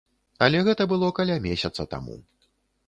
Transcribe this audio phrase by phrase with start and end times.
[0.45, 2.21] Але гэта было каля месяца таму.